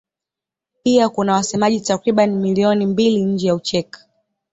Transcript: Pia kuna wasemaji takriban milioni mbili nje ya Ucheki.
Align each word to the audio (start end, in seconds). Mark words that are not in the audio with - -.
Pia 0.83 1.09
kuna 1.09 1.33
wasemaji 1.33 1.81
takriban 1.81 2.29
milioni 2.35 2.85
mbili 2.85 3.21
nje 3.21 3.47
ya 3.47 3.55
Ucheki. 3.55 3.99